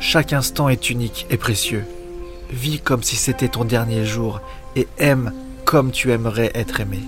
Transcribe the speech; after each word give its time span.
Chaque 0.00 0.32
instant 0.32 0.70
est 0.70 0.88
unique 0.88 1.26
et 1.28 1.36
précieux. 1.36 1.84
Vis 2.50 2.80
comme 2.80 3.02
si 3.02 3.16
c'était 3.16 3.48
ton 3.48 3.64
dernier 3.64 4.06
jour 4.06 4.40
et 4.74 4.88
aime 4.98 5.32
comme 5.66 5.92
tu 5.92 6.10
aimerais 6.10 6.50
être 6.54 6.80
aimé. 6.80 7.00